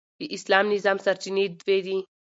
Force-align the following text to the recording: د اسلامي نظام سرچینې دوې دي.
د 0.19 0.21
اسلامي 0.35 0.67
نظام 0.75 0.97
سرچینې 1.05 1.45
دوې 1.59 1.79
دي. 1.85 1.97